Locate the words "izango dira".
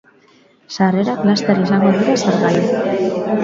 1.67-2.19